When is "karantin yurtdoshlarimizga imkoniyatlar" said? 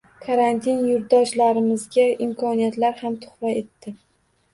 0.25-2.97